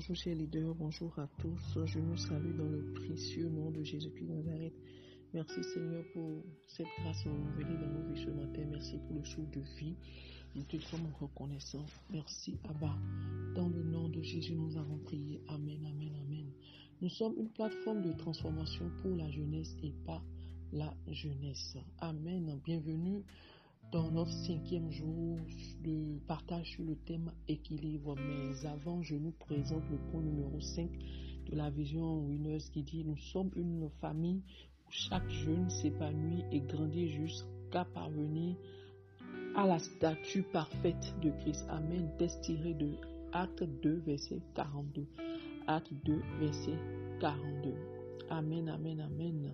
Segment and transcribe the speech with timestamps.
[0.00, 1.78] bonjour chers leaders, bonjour à tous.
[1.84, 4.72] Je nous salue dans le précieux nom de Jésus-Christ de Nazareth.
[5.34, 8.62] Merci Seigneur pour cette grâce renouvelée dans nos vies ce matin.
[8.70, 9.94] Merci pour le souffle de vie.
[10.54, 11.84] Nous te sommes reconnaissants.
[12.08, 12.96] Merci Abba.
[13.54, 15.42] Dans le nom de Jésus, nous avons prié.
[15.48, 16.46] Amen, amen, amen.
[17.02, 20.22] Nous sommes une plateforme de transformation pour la jeunesse et pas
[20.72, 21.76] la jeunesse.
[21.98, 22.58] Amen.
[22.64, 23.22] Bienvenue
[23.92, 25.38] dans notre cinquième jour
[25.82, 28.14] de partage sur le thème équilibre.
[28.16, 30.88] Mais avant, je nous présente le point numéro 5
[31.50, 34.42] de la vision Winners qui dit Nous sommes une famille
[34.86, 38.56] où chaque jeune s'épanouit et grandit jusqu'à parvenir
[39.56, 41.66] à la statue parfaite de Christ.
[41.68, 42.10] Amen.
[42.18, 42.92] Test tiré de
[43.32, 45.06] Acte 2, verset 42.
[45.66, 46.78] Acte 2, verset
[47.20, 47.74] 42.
[48.30, 49.52] Amen, amen, amen.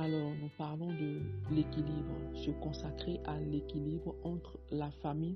[0.00, 1.20] Alors, nous parlons de
[1.50, 5.34] l'équilibre, se consacrer à l'équilibre entre la famille,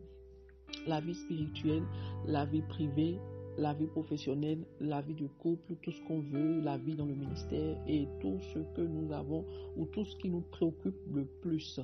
[0.87, 1.83] la vie spirituelle,
[2.27, 3.19] la vie privée,
[3.59, 7.17] la vie professionnelle, la vie de couple, tout ce qu'on veut, la vie dans le
[7.17, 9.45] ministère et tout ce que nous avons
[9.77, 11.81] ou tout ce qui nous préoccupe le plus.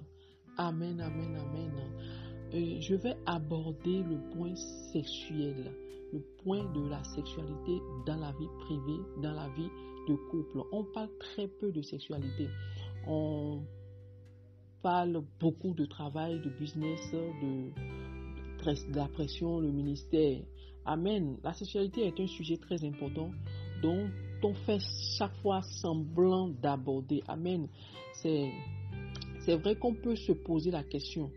[0.57, 1.73] Amen, amen, amen.
[2.53, 4.55] Je vais aborder le point
[4.93, 5.73] sexuel,
[6.13, 9.71] le point de la sexualité dans la vie privée, dans la vie
[10.17, 10.63] couple.
[10.73, 12.49] On parle très peu de sexualité.
[13.07, 13.63] On
[14.83, 17.71] parle beaucoup de travail, de business, de,
[18.63, 20.41] de la pression, le ministère.
[20.85, 21.37] Amen.
[21.43, 23.31] La sexualité est un sujet très important
[23.83, 24.09] dont
[24.43, 24.79] on fait
[25.19, 27.23] chaque fois semblant d'aborder.
[27.29, 27.69] Amen.
[28.15, 28.51] C'est
[29.57, 31.31] vrai qu'on peut se poser la question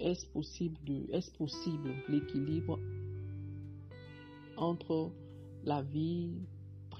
[0.00, 2.78] est-ce possible, de, est-ce possible l'équilibre
[4.56, 5.12] entre
[5.64, 6.30] la vie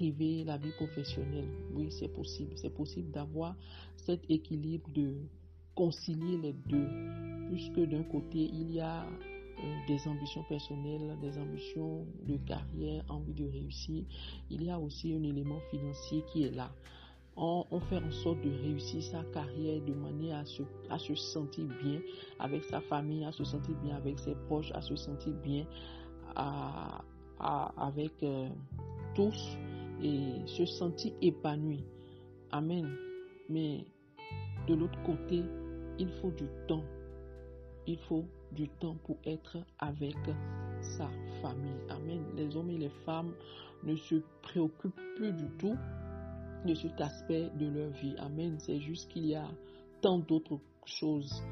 [0.00, 1.48] la vie professionnelle?
[1.72, 2.52] Oui, c'est possible.
[2.56, 3.56] C'est possible d'avoir
[3.96, 5.16] cet équilibre de
[5.74, 6.88] concilier les deux,
[7.48, 13.34] puisque d'un côté, il y a euh, des ambitions personnelles, des ambitions de carrière, envie
[13.34, 14.04] de réussir.
[14.50, 16.72] Il y a aussi un élément financier qui est là.
[17.40, 20.42] On, fait en sorte de réussir sa carrière de manière
[20.90, 22.00] à se, sentir bien
[22.40, 25.64] avec sa famille, à se sentir bien avec ses proches, à se sentir bien
[26.34, 28.48] avec euh,
[29.14, 29.56] tous
[30.02, 31.84] et se sentir épanoui.
[32.50, 32.88] Amen.
[33.48, 33.84] Mais
[34.66, 35.44] de l'autre côté,
[35.98, 36.84] il faut du temps.
[37.86, 40.16] Il faut du temps pour être avec
[40.80, 41.08] sa
[41.40, 41.80] famille.
[41.88, 42.22] Amen.
[42.36, 43.32] Les hommes et les femmes
[43.84, 45.76] ne se préoccupent plus du tout
[46.66, 48.14] de cet aspect de leur vie.
[48.18, 48.56] Amen.
[48.58, 49.48] C'est juste qu'il y a
[50.00, 51.42] tant d'autres choses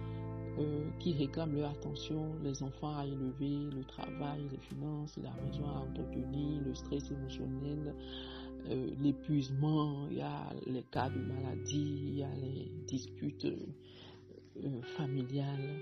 [0.58, 5.68] euh, qui réclament leur attention, les enfants à élever, le travail, les finances, la maison
[5.68, 7.94] à entretenir, le stress émotionnel,
[8.70, 14.80] euh, l'épuisement, il y a les cas de maladie, il y a les disputes euh,
[14.96, 15.80] familiales.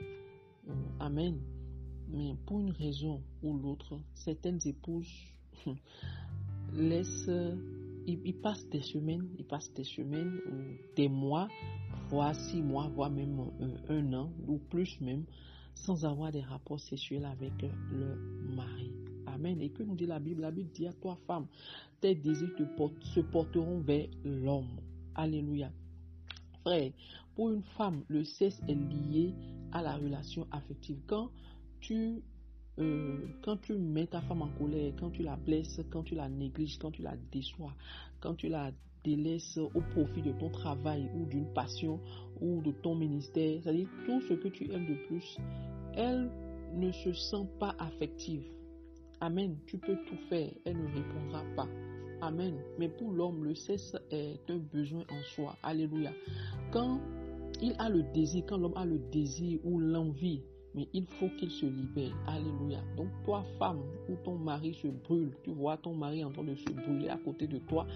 [0.99, 1.39] amen.
[2.09, 5.33] Mais pour une raison ou l'autre, certaines épouses
[6.75, 7.31] laissent,
[8.07, 11.49] ils, passent des semaines, ils passent des semaines ou des mois
[12.09, 13.41] voire six mois, voire même
[13.89, 15.25] un, an ou plus même,
[15.75, 17.53] sans avoir des rapports sexuels avec
[17.91, 18.17] le
[18.55, 18.93] mari.
[19.27, 19.61] Amen.
[19.61, 21.47] Et que nous dit la Bible La Bible dit à toi, femme,
[22.01, 22.51] tes désirs
[23.01, 24.81] se porteront vers l'homme.
[25.15, 25.71] Alléluia.
[26.63, 26.93] Frère,
[27.35, 29.35] pour une femme, le sexe est lié
[29.73, 30.99] à la relation affective.
[31.07, 31.31] Quand
[31.81, 32.23] tu,
[32.79, 36.29] euh, quand tu mets ta femme en colère, quand tu la blesses, quand tu la
[36.29, 37.75] négliges, quand tu la déçois,
[38.21, 38.73] quand tu la
[39.05, 42.01] délaisses au profit de ton travail ou d'une passion
[42.41, 45.39] ou de ton ministère, c'est-à-dire tout ce que tu aimes de plus,
[45.95, 46.31] elle
[46.75, 48.43] ne se sent pas affective.
[49.21, 49.57] Amen.
[49.67, 51.69] Tu peux tout faire, elle ne répondra pas.
[52.21, 52.55] Amen.
[52.79, 55.57] Mais pour l'homme, le sexe est un besoin en soi.
[55.63, 56.13] Alléluia.
[56.73, 57.01] Quand
[57.61, 60.43] il a le désir, quand l'homme a le désir ou l'envie
[60.75, 62.15] mais il faut qu'il se libère.
[62.27, 62.81] Alléluia.
[62.97, 66.55] Donc toi, femme, où ton mari se brûle, tu vois ton mari en train de
[66.55, 67.87] se brûler à côté de toi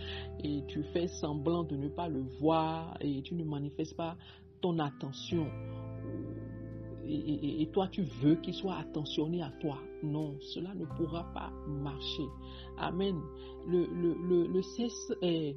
[0.42, 4.16] et tu fais semblant de ne pas le voir et tu ne manifestes pas
[4.60, 5.46] ton attention.
[7.10, 9.78] Et, toi, tu veux qu'il soit attentionné à toi.
[10.02, 12.26] Non, cela ne pourra pas marcher.
[12.76, 13.18] Amen.
[13.66, 15.56] Le, le, le, cesse est...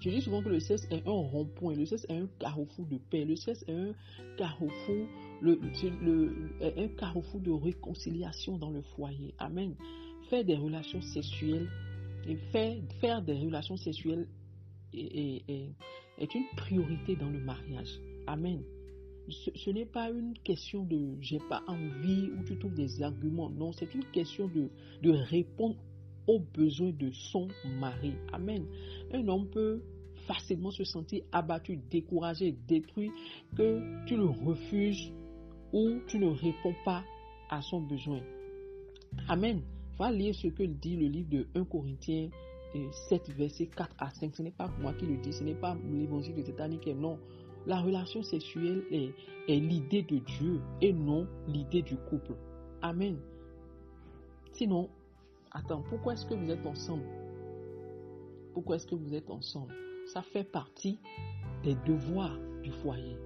[0.00, 2.98] Je dis souvent que le cesse est un rond-point, le cesse est un carrefour de
[2.98, 3.94] paix, le cesse est un
[4.36, 5.06] carrefour
[5.40, 5.60] le,
[6.60, 9.34] un carrefour de réconciliation dans le foyer.
[9.38, 9.74] Amen.
[10.30, 11.68] Faire des relations sexuelles
[12.26, 14.26] et faire, faire des relations sexuelles
[14.92, 18.00] est, une priorité dans le mariage.
[18.26, 18.62] Amen.
[19.28, 23.50] Ce, n'est pas une question de j'ai pas envie ou tu trouves des arguments.
[23.50, 24.68] Non, c'est une question de,
[25.02, 25.76] de répondre
[26.26, 27.48] aux besoins de son
[27.78, 28.14] mari.
[28.32, 28.64] Amen.
[29.12, 29.80] Un homme peut
[30.26, 33.10] facilement se sentir abattu, découragé, détruit,
[33.56, 35.12] que tu le refuses
[35.72, 37.04] ou tu ne réponds pas
[37.50, 38.20] à son besoin.
[39.28, 39.62] Amen.
[39.98, 42.28] Va lire ce que dit le livre de 1 Corinthiens
[43.08, 44.34] 7, verset 4 à 5.
[44.34, 47.18] Ce n'est pas moi qui le dis, ce n'est pas l'évangile de Titanic, non.
[47.66, 49.10] La relation sexuelle est,
[49.48, 52.34] est l'idée de Dieu et non l'idée du couple.
[52.82, 53.16] Amen.
[54.52, 54.90] Sinon,
[55.54, 57.06] attends, pourquoi est-ce que vous êtes ensemble?
[58.52, 59.74] Pourquoi est-ce que vous êtes ensemble?
[60.06, 61.00] Ça fait partie
[61.62, 63.16] des devoirs du foyer.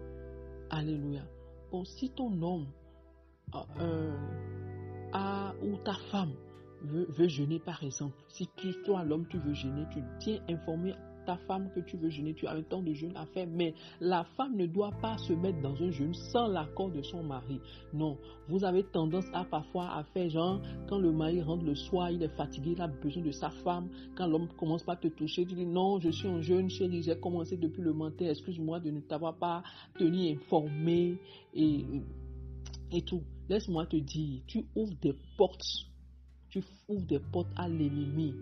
[0.71, 1.23] Alléluia.
[1.71, 2.69] Bon, si ton homme
[3.81, 4.17] euh,
[5.13, 6.33] a, ou ta femme
[6.83, 8.49] veut, jeûner, par exemple, si
[8.85, 10.95] toi, l'homme, tu veux jeûner, tu tiens informé
[11.29, 13.75] ta femme que tu veux jeûner, tu as un temps de jeûne à faire, mais
[14.01, 17.61] la femme ne doit pas se mettre dans un jeûne sans l'accord de son mari.
[17.93, 18.17] Non,
[18.49, 22.23] vous avez tendance à parfois à faire genre, quand le mari rentre le soir, il
[22.23, 25.45] est fatigué, il a besoin de sa femme, quand l'homme commence pas à te toucher,
[25.45, 28.91] tu dis non, je suis un jeune chéri, j'ai commencé depuis le matin, excuse-moi de
[28.91, 29.63] ne t'avoir pas
[29.99, 31.19] tenu informé
[31.53, 31.85] et,
[32.91, 33.23] et tout.
[33.51, 35.91] Laisse-moi te dire, tu ouvres des portes,
[36.49, 38.33] tu ouvres des portes à l'ennemi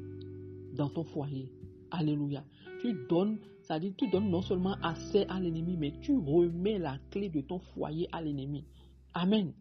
[0.76, 1.50] dans ton foyer.
[1.90, 2.44] Alléluia
[2.80, 6.98] tu donnes, ça dit, tu donnes non seulement accès à l'ennemi, mais tu remets la
[7.10, 8.64] clé de ton foyer à l'ennemi.
[9.14, 9.52] Amen.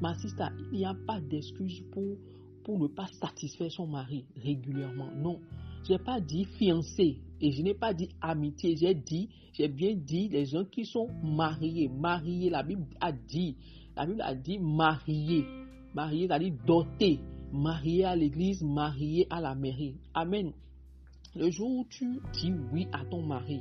[0.00, 2.16] Ma sister, il n'y a pas d'excuse pour,
[2.64, 5.10] pour ne pas satisfaire son mari régulièrement.
[5.16, 5.40] Non.
[5.84, 8.76] Je n'ai pas dit fiancé et je n'ai pas dit amitié.
[8.76, 11.88] J'ai dit, j'ai bien dit les gens qui sont mariés.
[11.88, 13.56] Mariés, la Bible a dit,
[13.96, 15.44] la Bible a dit mariés.
[15.94, 17.20] Mariés, c'est-à-dire doté.
[17.52, 19.96] Mariés à l'église, mariés à la mairie.
[20.14, 20.52] Amen.
[21.36, 23.60] Le jour où tu dis oui à ton mari,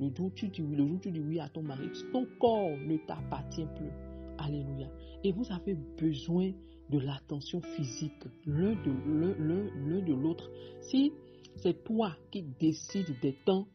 [0.00, 1.90] le jour où tu dis oui, le jour où tu dis oui à ton mari,
[2.10, 3.90] ton corps ne t'appartient plus.
[4.38, 4.88] Alléluia.
[5.22, 6.52] Et vous avez besoin
[6.90, 10.50] de l'attention physique l'un de de l'autre.
[10.80, 11.12] Si
[11.56, 13.66] c'est toi qui décides des temps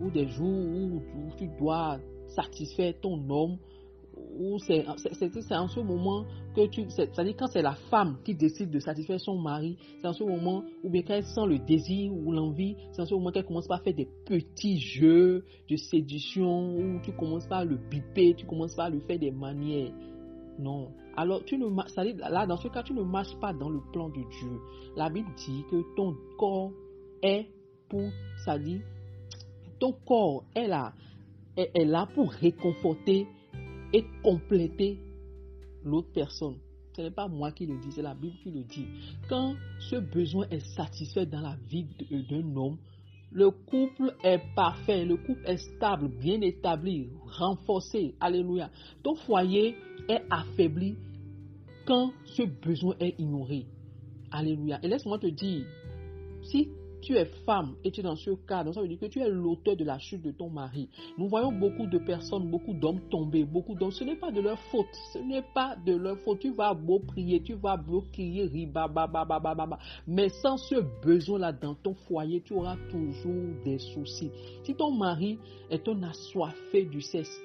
[0.00, 1.00] ou des jours où
[1.38, 1.98] tu dois
[2.28, 3.58] satisfaire ton homme
[4.38, 6.84] ou c'est en ce moment que tu.
[6.88, 10.64] C'est-à-dire quand c'est la femme qui décide de satisfaire son mari, c'est en ce moment,
[10.82, 13.66] ou bien quand elle sent le désir ou l'envie, c'est en ce moment qu'elle commence
[13.66, 18.74] par faire des petits jeux de séduction, où tu commences par le biper, tu commences
[18.74, 19.92] par le faire des manières.
[20.58, 20.88] Non.
[21.16, 21.66] Alors, tu ne
[22.18, 24.60] là, dans ce cas, tu ne marches pas dans le plan de Dieu.
[24.96, 26.70] La Bible dit que ton corps
[27.22, 27.48] est
[27.88, 28.08] pour,
[28.44, 28.80] ça dit,
[29.78, 30.92] ton corps est là,
[31.56, 33.26] est là pour réconforter
[33.92, 34.98] et compléter
[35.84, 36.56] l'autre personne.
[36.96, 38.86] Ce n'est pas moi qui le dis, c'est la Bible qui le dit.
[39.28, 41.86] Quand ce besoin est satisfait dans la vie
[42.30, 42.78] d'un homme,
[43.32, 48.14] le couple est parfait, le couple est stable, bien établi, renforcé.
[48.20, 48.70] Alléluia.
[49.02, 49.74] Ton foyer
[50.08, 50.94] est affaibli
[51.84, 53.66] quand ce besoin est ignoré.
[54.30, 54.78] Alléluia.
[54.84, 55.66] Et laisse-moi te dire,
[56.42, 56.68] si
[57.04, 59.20] tu es femme et tu es dans ce cas, donc ça veut dire que tu
[59.20, 60.88] es l'auteur de la chute de ton mari.
[61.18, 63.92] Nous voyons beaucoup de personnes, beaucoup d'hommes tomber, beaucoup d'hommes.
[63.92, 64.86] Ce n'est pas de leur faute.
[65.12, 66.40] Ce n'est pas de leur faute.
[66.40, 68.50] Tu vas beau prier, tu vas beau crier,
[70.06, 74.30] mais sans ce besoin-là dans ton foyer, tu auras toujours des soucis.
[74.62, 75.38] Si ton mari
[75.70, 77.38] est un assoiffé du sexe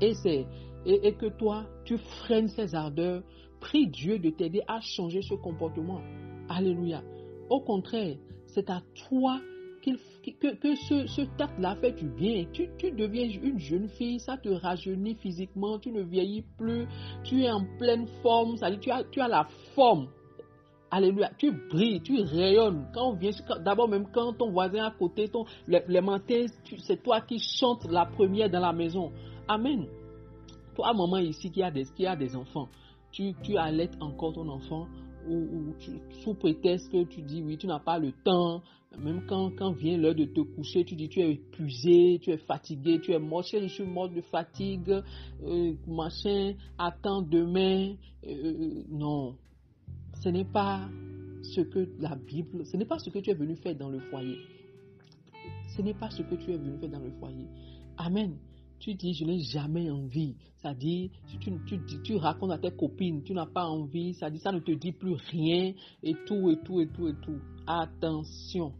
[0.00, 3.22] et que toi, tu freines ses ardeurs,
[3.60, 6.00] prie Dieu de t'aider à changer ce comportement.
[6.48, 7.02] Alléluia.
[7.50, 8.16] Au contraire,
[8.48, 9.40] c'est à toi
[9.82, 12.44] que, ce, ce là fait du bien.
[12.52, 16.86] Tu, deviens une jeune fille, ça te rajeunit physiquement, tu ne vieillis plus,
[17.24, 20.08] tu es en pleine forme, ça tu as, la forme.
[20.90, 22.86] Alléluia, tu brilles, tu rayonnes.
[22.94, 23.30] Quand on vient,
[23.60, 25.30] d'abord même quand ton voisin à côté,
[25.66, 26.46] les, matins,
[26.78, 29.12] c'est toi qui chantes la première dans la maison.
[29.46, 29.86] Amen.
[30.74, 32.68] Toi, maman ici qui a des, qui a des enfants,
[33.12, 34.86] tu, tu allaites encore ton enfant
[35.28, 35.74] ou,
[36.22, 38.62] sous prétexte que tu dis oui, tu n'as pas le temps,
[38.98, 42.38] même quand, quand vient l'heure de te coucher, tu dis tu es épuisé, tu es
[42.38, 44.90] fatigué, tu es mort, je suis mort de fatigue,
[45.44, 47.94] euh, machin, attends demain.
[48.26, 49.36] Euh, euh, non,
[50.22, 50.88] ce n'est pas
[51.42, 54.00] ce que la Bible, ce n'est pas ce que tu es venu faire dans le
[54.00, 54.38] foyer.
[55.76, 57.46] Ce n'est pas ce que tu es venu faire dans le foyer.
[57.96, 58.36] Amen
[58.78, 60.36] tu dis je n'ai jamais envie.
[60.62, 64.50] Ça dit, tu, tu, racontes à tes copines, tu n'as pas envie, ça dit, ça
[64.50, 67.38] ne te dit plus rien, et tout, et tout, et tout, et tout.
[67.64, 68.72] Attention,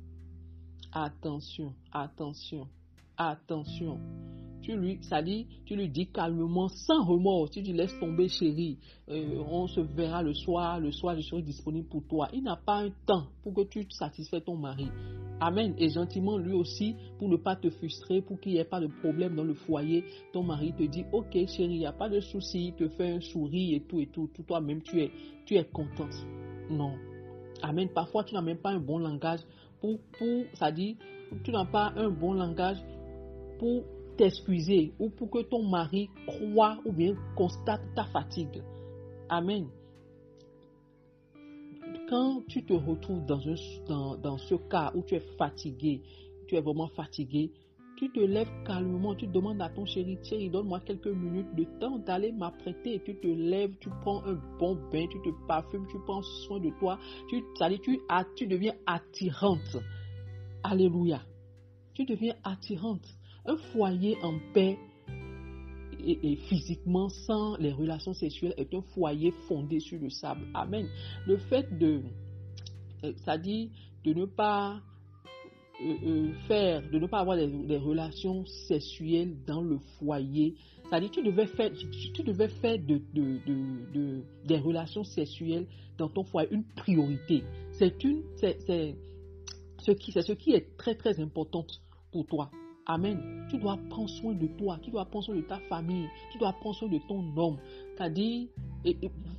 [0.93, 2.67] attention, attention,
[3.17, 4.01] attention.
[4.61, 8.79] Tu lui, ça dit, tu lui dis calmement, sans remords, tu dis laisse tomber chérie,
[9.09, 12.29] euh, on se verra le soir, le soir je serai disponible pour toi.
[12.33, 14.89] Il n'a pas un temps pour que tu satisfais ton mari.
[15.41, 15.75] Amen.
[15.79, 18.89] Et gentiment, lui aussi, pour ne pas te frustrer, pour qu'il n'y ait pas de
[18.89, 22.21] problème dans le foyer, ton mari te dit, ok chérie, il n'y a pas de
[22.21, 24.29] souci, il te fait un sourire et tout et tout.
[24.35, 25.11] tout toi-même, tu es,
[25.47, 26.15] tu es contente.
[26.71, 26.95] Non.
[27.63, 27.89] Amen.
[27.95, 29.41] Parfois, tu n'as même pas un bon langage
[29.81, 30.97] pour, pour ça dit,
[31.45, 32.79] tu n'as pas un bon langage
[33.59, 33.85] pour
[34.17, 38.63] t'excuser ou pour que ton mari croit ou bien constate ta fatigue.
[39.29, 39.69] Amen
[42.09, 46.03] quand tu te retrouves dans, ce cas où tu es fatigué,
[46.47, 47.53] tu es vraiment fatigué,
[47.97, 51.99] tu te lèves calmement, tu demandes à ton chéri, chéri, donne-moi quelques minutes de temps
[51.99, 53.03] d'aller m'apprêter.
[53.05, 56.71] Tu te lèves, tu prends un bon bain, tu te parfumes, tu prends soin de
[56.79, 56.99] toi.
[57.29, 57.43] Tu,
[58.37, 59.79] tu deviens attirante.
[60.63, 61.23] Alléluia.
[61.93, 63.05] Tu deviens attirante.
[63.47, 64.79] Un foyer en paix
[66.05, 70.47] et, physiquement sans les relations sexuelles est un foyer fondé sur le sable.
[70.55, 70.87] Amen.
[71.27, 72.03] Le fait de,
[73.25, 73.71] ça euh, dit
[74.05, 74.81] de ne pas
[75.85, 80.55] euh, euh, faire, de ne pas avoir des, relations sexuelles dans le foyer.
[80.85, 81.71] C'est-à-dire, tu devais faire,
[82.15, 85.67] tu, devais faire de, de, des relations sexuelles
[85.99, 87.45] dans ton foyer une priorité.
[87.73, 88.59] C'est une, c'est,
[89.81, 91.65] ce qui, c'est ce qui est très très important
[92.11, 92.51] pour toi.
[92.91, 93.47] Amen.
[93.51, 96.55] Tu dois prendre soin de toi, tu dois prendre soin de ta famille, tu dois
[96.55, 97.59] prendre soin de ton homme.
[97.95, 98.49] C'est-à-dire,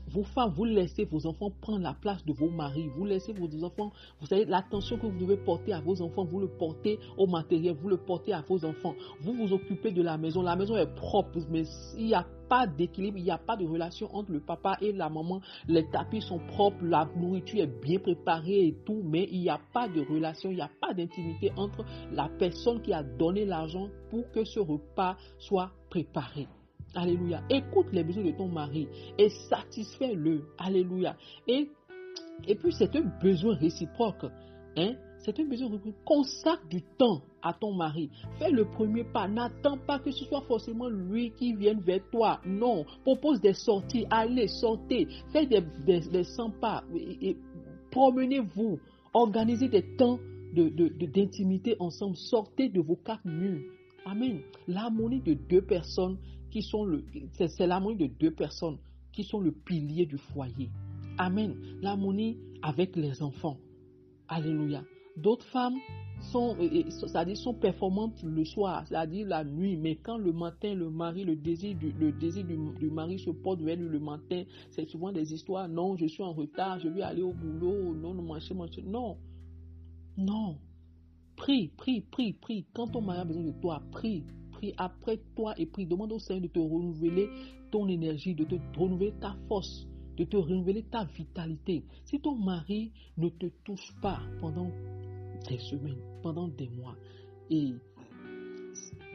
[0.09, 2.89] vos femmes, vous laissez vos enfants prendre la place de vos maris.
[2.95, 6.39] Vous laissez vos enfants, vous savez, l'attention que vous devez porter à vos enfants, vous
[6.39, 8.95] le portez au matériel, vous le portez à vos enfants.
[9.21, 10.41] Vous vous occupez de la maison.
[10.41, 11.63] La maison est propre, mais
[11.97, 14.91] il n'y a pas d'équilibre, il n'y a pas de relation entre le papa et
[14.91, 15.39] la maman.
[15.67, 19.59] Les tapis sont propres, la nourriture est bien préparée et tout, mais il n'y a
[19.71, 23.89] pas de relation, il n'y a pas d'intimité entre la personne qui a donné l'argent
[24.09, 26.47] pour que ce repas soit préparé.
[26.95, 27.41] Alléluia.
[27.49, 30.43] Écoute les besoins de ton mari et satisfais-le.
[30.57, 31.15] Alléluia.
[31.47, 31.69] Et,
[32.47, 34.25] et puis c'est un besoin réciproque.
[34.75, 34.95] Hein?
[35.19, 36.03] C'est un besoin réciproque.
[36.03, 38.09] Consacre du temps à ton mari.
[38.39, 39.27] Fais le premier pas.
[39.27, 42.41] N'attends pas que ce soit forcément lui qui vienne vers toi.
[42.45, 42.85] Non.
[43.03, 44.05] Propose des sorties.
[44.09, 45.07] Allez, sortez.
[45.31, 46.83] Faites des, des, 100 pas.
[47.91, 48.79] Promenez-vous.
[49.13, 50.19] Organisez des temps
[50.53, 52.15] d'intimité de, ensemble.
[52.15, 53.61] Sortez de vos quatre murs.
[54.05, 54.41] Amen.
[54.67, 56.17] L'harmonie de deux personnes
[56.49, 57.03] qui sont le,
[57.35, 58.77] c'est l'harmonie de deux personnes
[59.11, 60.69] qui sont le pilier du foyer.
[61.17, 61.55] Amen.
[61.81, 63.57] L'harmonie avec les enfants.
[64.27, 64.83] Alléluia.
[65.17, 65.75] D'autres femmes
[66.31, 66.55] sont,
[66.89, 71.35] c'est-à-dire sont performantes le soir, c'est-à-dire la nuit, mais quand le matin, le mari, le
[71.35, 75.33] désir du, le désir du, mari se porte vers lui le matin, c'est souvent des
[75.33, 78.81] histoires, non, je suis en retard, je vais aller au boulot, non, non, manger, manger.
[78.81, 79.17] Non,
[80.17, 80.57] non.
[81.35, 82.65] Prie, prie, prie, prie.
[82.73, 84.23] Quand ton mari a besoin de toi, prie,
[84.77, 85.85] après toi et prie.
[85.85, 87.29] Demande au Seigneur de te renouveler
[87.71, 89.87] ton énergie, de te renouveler ta force,
[90.17, 91.83] de te renouveler ta vitalité.
[92.05, 94.71] Si ton mari ne te touche pas pendant
[95.47, 96.95] des semaines, pendant des mois,
[97.49, 97.73] et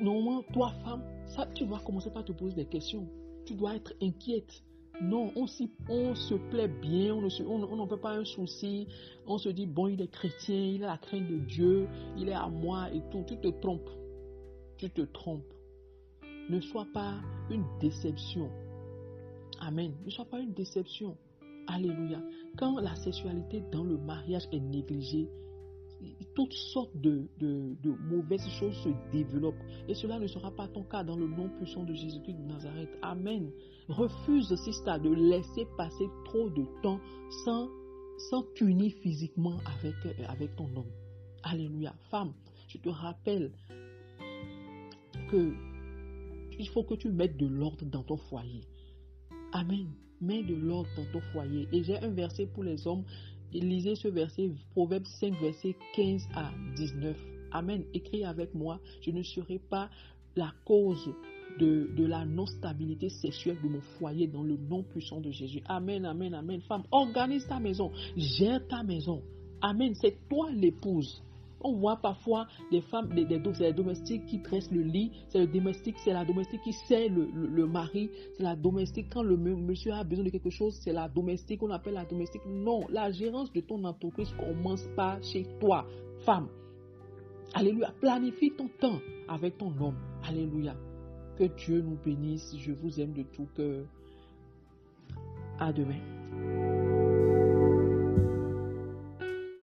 [0.01, 3.07] normalement, toi, femme, ça, tu vas commencer par te poser des questions.
[3.47, 4.63] Tu dois être inquiète.
[5.03, 5.47] Non, on,
[5.89, 8.87] on se plaît bien, on n'en fait pas un souci.
[9.27, 12.35] On se dit, bon, il est chrétien, il a la crainte de Dieu, il est
[12.35, 13.25] à moi et tout.
[13.27, 13.91] Tu te trompes
[14.77, 15.53] tu te trompes.
[16.51, 17.15] Ne sois pas
[17.51, 18.51] une déception.
[19.61, 19.93] Amen.
[20.05, 21.17] Ne sois pas une déception.
[21.67, 22.21] Alléluia.
[22.59, 25.29] Quand la sexualité dans le mariage est négligée,
[26.35, 27.29] toutes sortes de,
[28.11, 29.63] mauvaises choses se développent.
[29.89, 32.91] Et cela ne sera pas ton cas dans le nom puissant de Jésus-Christ de Nazareth.
[33.03, 33.51] Amen.
[33.89, 37.01] Refuse, sister, de laisser passer trop de temps
[37.45, 37.69] sans,
[38.31, 39.95] sans t'unir physiquement avec,
[40.29, 40.91] avec ton homme.
[41.43, 41.95] Alléluia.
[42.11, 42.33] Femme,
[42.69, 43.53] je te rappelle
[45.33, 48.63] il faut que tu mettes de l'ordre dans ton foyer.
[49.53, 49.87] Amen.
[50.21, 51.69] Mets de l'ordre dans ton foyer.
[51.73, 53.05] Et j'ai un verset pour les hommes.
[53.53, 57.17] Lisez ce verset, Proverbe 5, verset 15 à 19.
[57.53, 57.85] Amen.
[57.95, 58.81] Écris avec moi.
[59.03, 59.91] Je ne serai pas
[60.37, 61.09] la cause
[61.59, 65.63] de, la non-stabilité sexuelle de mon foyer dans le nom puissant de Jésus.
[65.67, 66.61] Amen, amen, amen.
[66.63, 67.93] Femme, organise ta maison.
[68.17, 69.23] Gère ta maison.
[69.61, 69.95] Amen.
[69.95, 71.23] C'est toi l'épouse.
[71.65, 73.39] On voit parfois des femmes, des, des,
[73.73, 75.11] domestiques qui dressent le lit.
[75.29, 78.11] C'est le domestique, c'est la domestique qui sert le, mari.
[78.37, 79.07] C'est la domestique.
[79.11, 81.63] Quand le monsieur a besoin de quelque chose, c'est la domestique.
[81.63, 82.43] On appelle la domestique.
[82.47, 85.87] Non, la gérance de ton entreprise commence pas chez toi,
[86.27, 86.49] femme.
[87.55, 87.93] Alléluia.
[88.01, 89.97] Planifie ton temps avec ton homme.
[90.29, 90.77] Alléluia.
[91.39, 92.55] Que Dieu nous bénisse.
[92.59, 93.87] Je vous aime de tout cœur.
[95.59, 97.04] À demain.